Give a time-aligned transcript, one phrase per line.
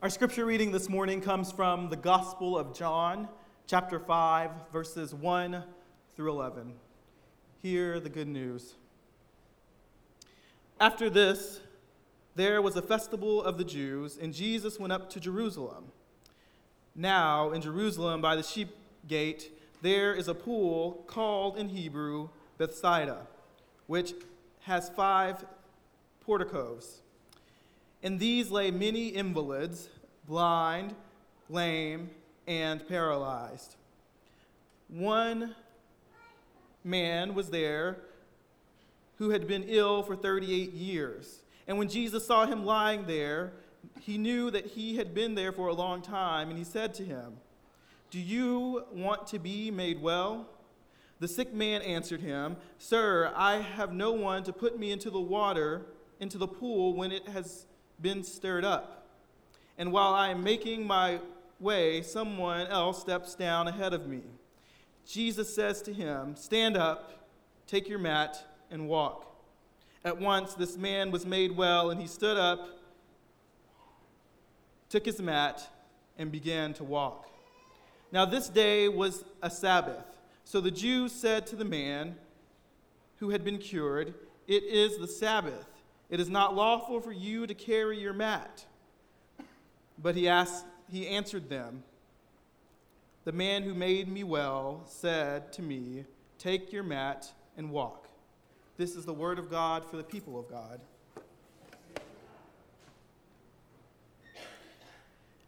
[0.00, 3.26] Our scripture reading this morning comes from the Gospel of John,
[3.66, 5.64] chapter 5, verses 1
[6.14, 6.74] through 11.
[7.62, 8.76] Hear the good news.
[10.78, 11.58] After this,
[12.36, 15.86] there was a festival of the Jews, and Jesus went up to Jerusalem.
[16.94, 18.68] Now, in Jerusalem, by the sheep
[19.08, 19.50] gate,
[19.82, 23.26] there is a pool called in Hebrew Bethsaida,
[23.88, 24.14] which
[24.60, 25.44] has five
[26.20, 27.00] porticos.
[28.02, 29.88] In these lay many invalids,
[30.26, 30.94] blind,
[31.50, 32.10] lame,
[32.46, 33.76] and paralyzed.
[34.88, 35.54] One
[36.84, 37.98] man was there
[39.16, 41.40] who had been ill for 38 years.
[41.66, 43.52] And when Jesus saw him lying there,
[44.00, 47.04] he knew that he had been there for a long time, and he said to
[47.04, 47.34] him,
[48.10, 50.46] Do you want to be made well?
[51.20, 55.20] The sick man answered him, Sir, I have no one to put me into the
[55.20, 55.82] water,
[56.20, 57.66] into the pool, when it has
[58.00, 59.06] been stirred up.
[59.76, 61.20] And while I am making my
[61.60, 64.22] way, someone else steps down ahead of me.
[65.06, 67.28] Jesus says to him, Stand up,
[67.66, 69.24] take your mat, and walk.
[70.04, 72.68] At once this man was made well, and he stood up,
[74.88, 75.66] took his mat,
[76.18, 77.28] and began to walk.
[78.12, 80.04] Now this day was a Sabbath.
[80.44, 82.16] So the Jews said to the man
[83.16, 84.14] who had been cured,
[84.46, 85.66] It is the Sabbath.
[86.10, 88.64] It is not lawful for you to carry your mat.
[90.02, 91.82] But he, asked, he answered them,
[93.24, 96.04] The man who made me well said to me,
[96.38, 98.08] Take your mat and walk.
[98.76, 100.80] This is the word of God for the people of God.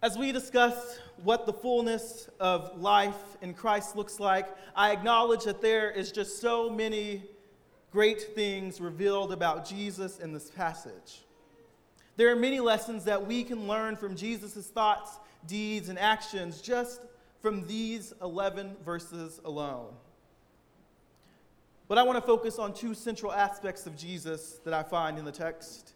[0.00, 4.46] As we discuss what the fullness of life in Christ looks like,
[4.76, 7.24] I acknowledge that there is just so many
[7.96, 11.24] great things revealed about Jesus in this passage.
[12.18, 15.12] There are many lessons that we can learn from Jesus' thoughts,
[15.46, 17.00] deeds, and actions just
[17.40, 19.94] from these 11 verses alone.
[21.88, 25.24] But I want to focus on two central aspects of Jesus that I find in
[25.24, 25.94] the text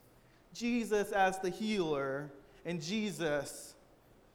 [0.54, 2.30] Jesus as the healer,
[2.64, 3.74] and Jesus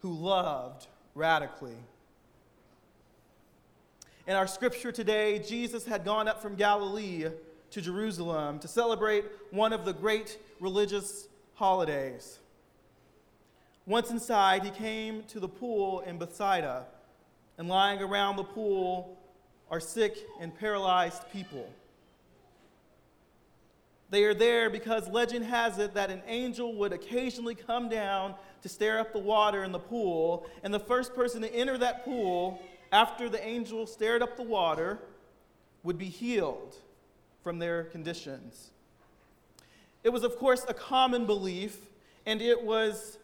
[0.01, 0.85] who loved
[1.15, 1.77] radically.
[4.27, 7.25] In our scripture today, Jesus had gone up from Galilee
[7.75, 12.39] to Jerusalem to celebrate one of the great religious holidays.
[13.85, 16.85] Once inside, he came to the pool in Bethsaida,
[17.57, 19.19] and lying around the pool
[19.69, 21.69] are sick and paralyzed people.
[24.09, 28.69] They are there because legend has it that an angel would occasionally come down to
[28.69, 32.61] stir up the water in the pool, and the first person to enter that pool
[32.93, 34.97] after the angel stirred up the water
[35.83, 36.77] would be healed
[37.45, 38.71] from their conditions.
[40.03, 41.77] It was, of course, a common belief,
[42.25, 43.19] and it was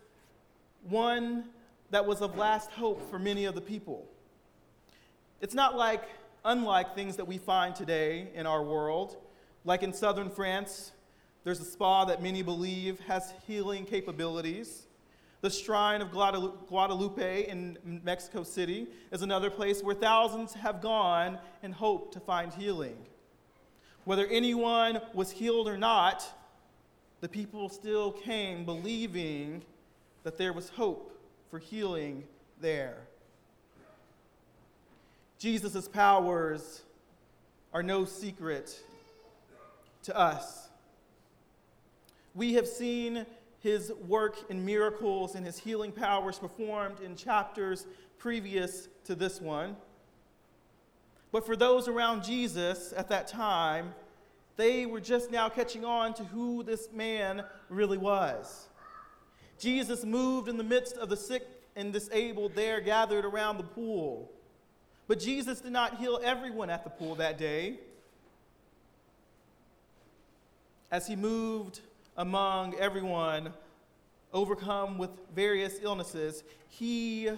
[0.88, 1.46] one
[1.90, 4.08] that was of last hope for many of the people.
[5.42, 6.04] It's not like,
[6.46, 9.18] unlike things that we find today in our world,
[9.66, 10.92] like in southern France,
[11.44, 14.86] there's a spa that many believe has healing capabilities.
[15.42, 21.74] The Shrine of Guadalupe in Mexico City is another place where thousands have gone and
[21.74, 22.98] hope to find healing.
[24.04, 26.24] Whether anyone was healed or not,
[27.22, 29.64] the people still came believing
[30.24, 31.20] that there was hope
[31.50, 32.24] for healing
[32.60, 32.98] there.
[35.38, 36.82] Jesus' powers
[37.74, 38.80] are no secret
[40.04, 40.70] to us.
[42.34, 43.26] We have seen
[43.60, 47.86] his work in miracles and his healing powers performed in chapters
[48.18, 49.76] previous to this one.
[51.32, 53.94] But for those around Jesus at that time,
[54.58, 58.68] they were just now catching on to who this man really was.
[59.58, 64.30] Jesus moved in the midst of the sick and disabled there gathered around the pool.
[65.08, 67.80] But Jesus did not heal everyone at the pool that day.
[70.92, 71.80] As he moved
[72.18, 73.54] among everyone
[74.34, 77.30] overcome with various illnesses, he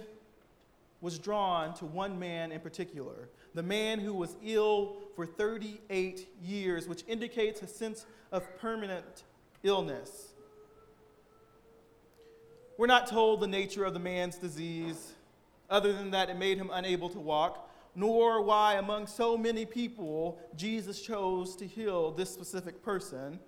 [1.01, 6.87] was drawn to one man in particular, the man who was ill for 38 years,
[6.87, 9.23] which indicates a sense of permanent
[9.63, 10.33] illness.
[12.77, 15.13] We're not told the nature of the man's disease,
[15.69, 20.39] other than that it made him unable to walk, nor why, among so many people,
[20.55, 23.39] Jesus chose to heal this specific person.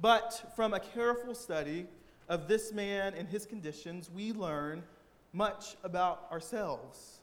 [0.00, 1.86] But from a careful study
[2.28, 4.82] of this man and his conditions, we learn
[5.32, 7.19] much about ourselves.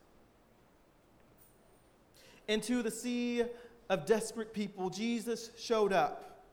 [2.48, 3.44] Into the sea
[3.90, 6.44] of desperate people, Jesus showed up.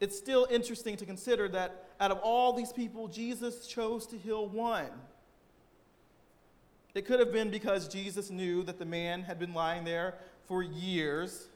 [0.00, 4.48] It's still interesting to consider that out of all these people, Jesus chose to heal
[4.48, 4.90] one.
[6.94, 10.16] It could have been because Jesus knew that the man had been lying there
[10.46, 11.46] for years.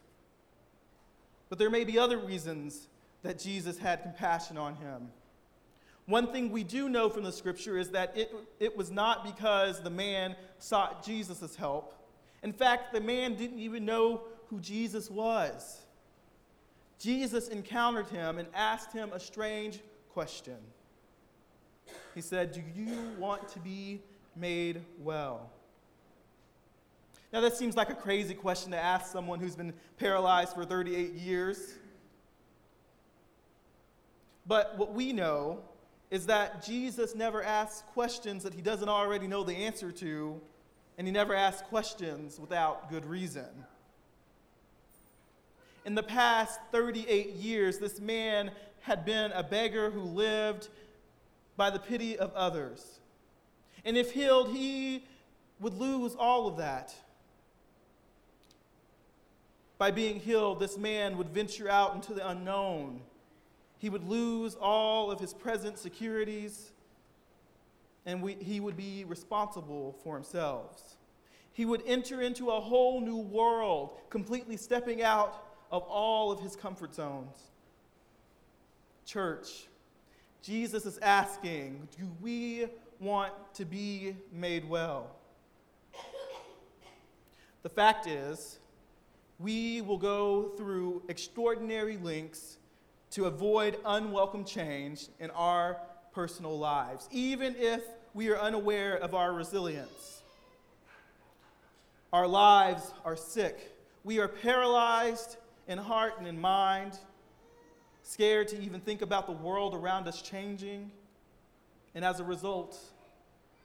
[1.48, 2.86] But there may be other reasons
[3.22, 5.08] that Jesus had compassion on him.
[6.06, 9.82] One thing we do know from the scripture is that it, it was not because
[9.82, 11.94] the man sought Jesus' help.
[12.44, 15.82] In fact, the man didn't even know who Jesus was.
[16.98, 19.80] Jesus encountered him and asked him a strange
[20.12, 20.56] question.
[22.14, 24.00] He said, Do you want to be
[24.36, 25.50] made well?
[27.32, 31.14] Now, that seems like a crazy question to ask someone who's been paralyzed for 38
[31.14, 31.74] years.
[34.46, 35.58] But what we know
[36.10, 40.40] is that Jesus never asks questions that he doesn't already know the answer to,
[40.98, 43.48] and he never asks questions without good reason.
[45.84, 48.50] In the past 38 years, this man
[48.80, 50.68] had been a beggar who lived
[51.56, 53.00] by the pity of others.
[53.84, 55.04] And if healed, he
[55.60, 56.94] would lose all of that.
[59.78, 63.00] By being healed, this man would venture out into the unknown
[63.78, 66.72] he would lose all of his present securities,
[68.06, 70.96] and we, he would be responsible for himself.
[71.52, 76.56] He would enter into a whole new world, completely stepping out of all of his
[76.56, 77.36] comfort zones.
[79.04, 79.66] Church,
[80.42, 82.66] Jesus is asking, Do we
[83.00, 85.10] want to be made well?
[87.62, 88.58] The fact is,
[89.38, 92.58] we will go through extraordinary lengths
[93.16, 95.78] to avoid unwelcome change in our
[96.12, 97.82] personal lives, even if
[98.12, 100.20] we are unaware of our resilience.
[102.12, 103.74] Our lives are sick.
[104.04, 106.98] We are paralyzed in heart and in mind,
[108.02, 110.90] scared to even think about the world around us changing.
[111.94, 112.78] And as a result,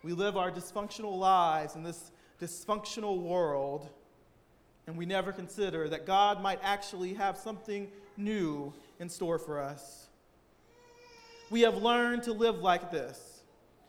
[0.01, 2.12] we live our dysfunctional lives in this
[2.42, 3.89] dysfunctional world,
[4.88, 8.71] and we never consider that God might actually have something new
[9.01, 10.07] in store for us.
[11.50, 13.42] We have learned to live like this,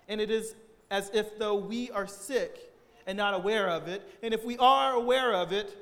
[0.09, 0.55] and it is
[0.91, 2.59] as if though we are sick
[3.07, 4.03] and not aware of it.
[4.23, 5.77] And if we are aware of it,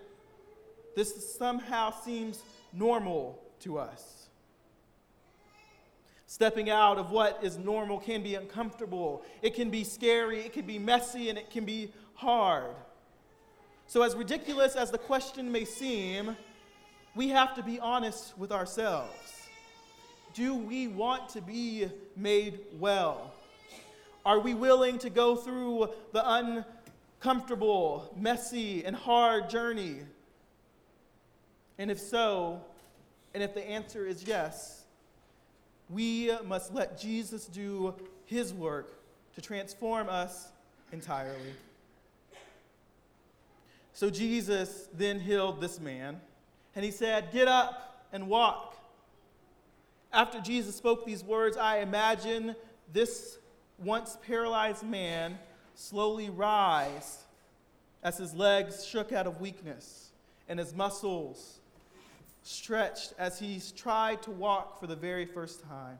[0.97, 2.43] this somehow seems
[2.73, 4.27] normal to us.
[6.27, 10.67] Stepping out of what is normal can be uncomfortable, it can be scary, it can
[10.67, 12.75] be messy, and it can be hard.
[13.87, 16.37] So, as ridiculous as the question may seem,
[17.15, 19.49] we have to be honest with ourselves.
[20.35, 23.33] Do we want to be made well?
[24.25, 26.65] Are we willing to go through the
[27.21, 29.97] uncomfortable, messy, and hard journey?
[31.79, 32.61] And if so,
[33.35, 34.85] and if the answer is yes,
[35.89, 37.95] we must let Jesus do
[38.27, 39.01] his work
[39.35, 40.51] to transform us
[40.93, 41.55] entirely.
[43.93, 46.21] So Jesus then healed this man
[46.75, 48.77] and he said, Get up and walk.
[50.13, 52.57] After Jesus spoke these words, I imagine
[52.93, 53.39] this
[53.79, 55.39] once paralyzed man
[55.75, 57.25] slowly rise
[58.03, 60.11] as his legs shook out of weakness
[60.49, 61.61] and his muscles
[62.43, 65.99] stretched as he tried to walk for the very first time.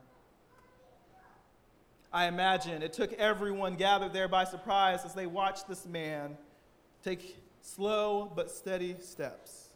[2.11, 6.37] I imagine it took everyone gathered there by surprise as they watched this man
[7.03, 9.70] take slow but steady steps.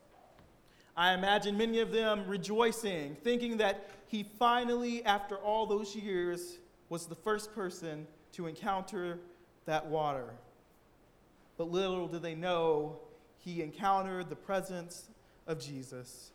[0.98, 6.58] I imagine many of them rejoicing, thinking that he finally, after all those years,
[6.90, 9.20] was the first person to encounter
[9.66, 10.30] that water.
[11.58, 13.00] But little did they know
[13.40, 15.10] he encountered the presence
[15.48, 16.32] of Jesus.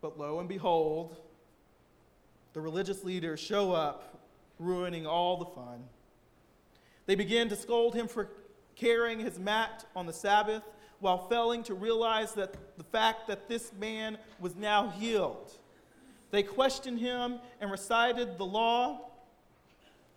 [0.00, 1.16] But lo and behold,
[2.52, 4.26] the religious leaders show up,
[4.58, 5.84] ruining all the fun.
[7.06, 8.28] They begin to scold him for
[8.76, 10.62] carrying his mat on the Sabbath
[11.00, 15.52] while failing to realize that the fact that this man was now healed.
[16.30, 19.10] They questioned him and recited the law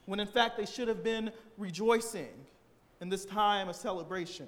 [0.05, 2.33] when in fact they should have been rejoicing
[3.01, 4.47] in this time of celebration.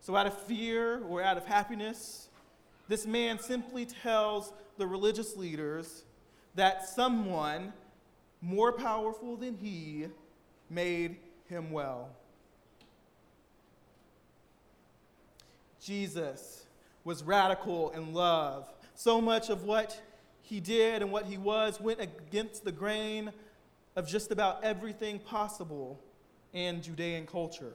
[0.00, 2.28] So, out of fear or out of happiness,
[2.88, 6.04] this man simply tells the religious leaders
[6.54, 7.72] that someone
[8.40, 10.06] more powerful than he
[10.70, 11.16] made
[11.48, 12.10] him well.
[15.82, 16.64] Jesus
[17.04, 18.68] was radical in love.
[18.94, 20.00] So much of what
[20.42, 23.32] he did and what he was went against the grain
[23.96, 26.00] of just about everything possible
[26.52, 27.72] in Judean culture.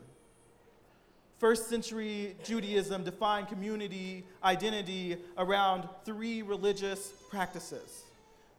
[1.38, 8.04] First century Judaism defined community identity around three religious practices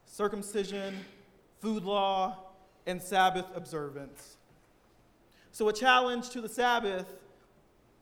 [0.06, 0.94] circumcision,
[1.60, 2.36] food law,
[2.86, 4.36] and Sabbath observance.
[5.50, 7.06] So, a challenge to the Sabbath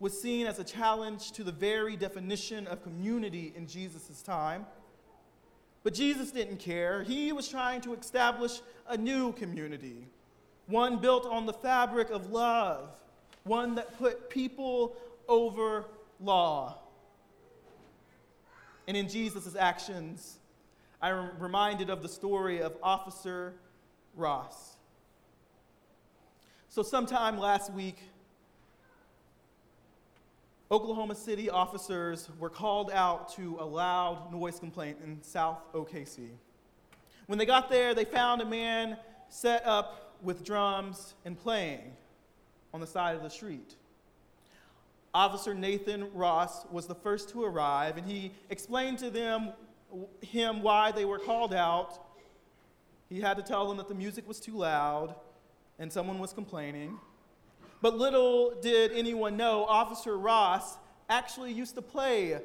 [0.02, 4.66] was seen as a challenge to the very definition of community in Jesus' time.
[5.84, 7.04] But Jesus didn't care.
[7.04, 10.08] He was trying to establish a new community,
[10.66, 12.88] one built on the fabric of love,
[13.44, 14.96] one that put people
[15.28, 15.84] over
[16.18, 16.78] law.
[18.88, 20.40] And in Jesus' actions,
[21.00, 23.54] I'm reminded of the story of Officer
[24.16, 24.78] Ross.
[26.68, 27.98] So, sometime last week,
[30.72, 36.30] Oklahoma City officers were called out to a loud noise complaint in South OKC.
[37.26, 38.96] When they got there, they found a man
[39.28, 41.92] set up with drums and playing
[42.72, 43.76] on the side of the street.
[45.12, 49.52] Officer Nathan Ross was the first to arrive, and he explained to them
[50.22, 51.98] him why they were called out.
[53.10, 55.14] He had to tell them that the music was too loud
[55.78, 56.98] and someone was complaining.
[57.82, 60.78] But little did anyone know, Officer Ross
[61.10, 62.38] actually used to play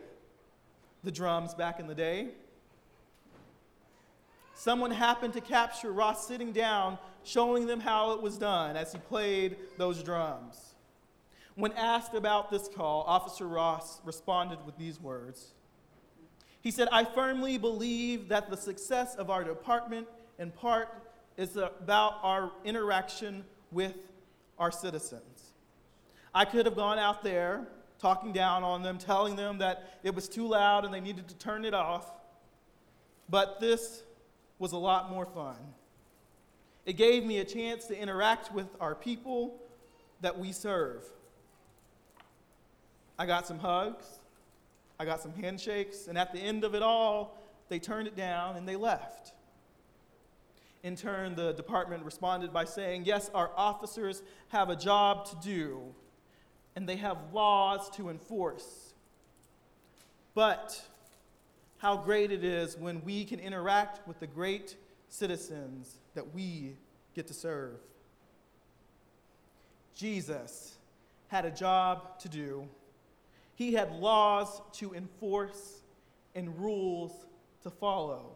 [1.03, 2.29] the drums back in the day.
[4.55, 8.97] Someone happened to capture Ross sitting down, showing them how it was done as he
[8.97, 10.73] played those drums.
[11.53, 15.53] When asked about this call, Officer Ross responded with these words
[16.61, 20.07] He said, I firmly believe that the success of our department,
[20.39, 20.89] in part,
[21.37, 23.93] is about our interaction with
[24.59, 25.51] our citizens.
[26.33, 27.67] I could have gone out there
[27.99, 31.35] talking down on them, telling them that it was too loud and they needed to
[31.35, 32.11] turn it off,
[33.29, 34.03] but this
[34.59, 35.57] was a lot more fun.
[36.85, 39.59] It gave me a chance to interact with our people
[40.21, 41.03] that we serve.
[43.19, 44.05] I got some hugs,
[44.99, 48.55] I got some handshakes, and at the end of it all, they turned it down
[48.55, 49.33] and they left.
[50.83, 55.81] In turn, the department responded by saying, Yes, our officers have a job to do,
[56.75, 58.93] and they have laws to enforce.
[60.33, 60.81] But
[61.79, 64.75] how great it is when we can interact with the great
[65.09, 66.75] citizens that we
[67.15, 67.79] get to serve.
[69.95, 70.77] Jesus
[71.27, 72.67] had a job to do,
[73.55, 75.81] he had laws to enforce
[76.35, 77.25] and rules
[77.63, 78.35] to follow.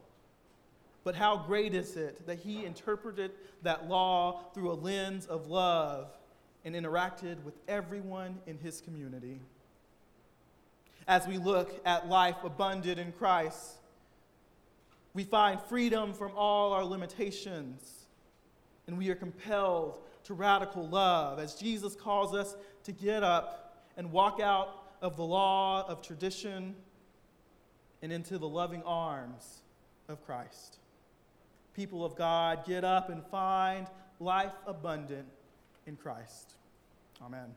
[1.04, 3.32] But how great is it that he interpreted
[3.64, 6.12] that law through a lens of love
[6.64, 9.40] and interacted with everyone in his community?
[11.08, 13.78] As we look at life abundant in Christ,
[15.14, 18.06] we find freedom from all our limitations,
[18.86, 24.12] and we are compelled to radical love as Jesus calls us to get up and
[24.12, 26.76] walk out of the law of tradition
[28.04, 29.64] and into the loving arms
[30.08, 30.78] of Christ
[31.76, 33.88] people of God, get up and find
[34.20, 35.28] life abundant
[35.86, 36.56] in Christ.
[37.24, 37.54] Amen.